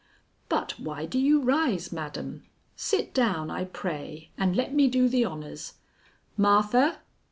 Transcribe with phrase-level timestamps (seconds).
[0.49, 2.41] But why do you rise, madam?
[2.75, 5.75] Sit down, I pray, and let me do the honors.
[6.35, 6.97] Martha!